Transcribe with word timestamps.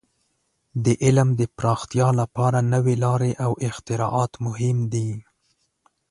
د 0.85 0.85
علم 1.03 1.29
د 1.39 1.41
پراختیا 1.57 2.07
لپاره 2.21 2.57
نوې 2.73 2.95
لارې 3.05 3.31
او 3.45 3.51
اختراعات 3.67 4.31
مهم 4.45 4.77
دي. 4.93 5.09